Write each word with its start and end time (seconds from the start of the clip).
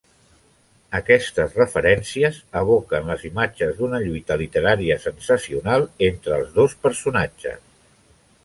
Aquestes 0.99 1.57
referències 1.57 2.39
evoquen 2.63 3.11
les 3.13 3.25
imatges 3.31 3.77
d'una 3.81 4.01
lluita 4.07 4.39
literària 4.45 4.99
sensacional 5.07 5.89
entre 6.11 6.37
els 6.41 6.53
dos 6.61 6.79
personatges. 6.89 7.63